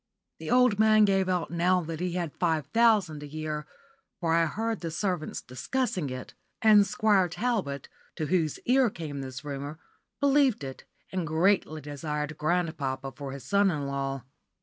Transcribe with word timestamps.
The 0.39 0.49
old 0.49 0.79
man 0.79 1.05
gave 1.05 1.29
out 1.29 1.51
now 1.51 1.81
that 1.81 1.99
he 1.99 2.13
had 2.13 2.33
five 2.39 2.65
thousand 2.65 3.21
a 3.21 3.27
year, 3.27 3.67
for 4.19 4.33
I 4.33 4.47
heard 4.47 4.79
the 4.81 4.89
servants 4.89 5.43
discussing 5.43 6.09
it; 6.09 6.33
and 6.59 6.87
Squire 6.87 7.29
Talbot, 7.29 7.87
to 8.15 8.25
whose 8.25 8.57
ear 8.65 8.89
came 8.89 9.21
this 9.21 9.45
rumour, 9.45 9.77
believed 10.19 10.63
it, 10.63 10.85
and 11.11 11.27
greatly 11.27 11.81
desired 11.81 12.35
grandpapa 12.39 13.11
for 13.11 13.31
his 13.31 13.43
son 13.43 13.69
in 13.69 13.85
law. 13.85 14.23